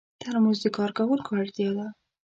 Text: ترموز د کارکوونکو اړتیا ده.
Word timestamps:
ترموز 0.21 0.57
د 0.63 0.65
کارکوونکو 0.77 1.29
اړتیا 1.41 1.69
ده. 1.77 1.87